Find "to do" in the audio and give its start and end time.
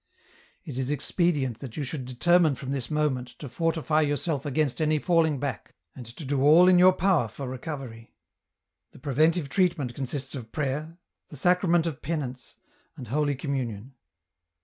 6.07-6.41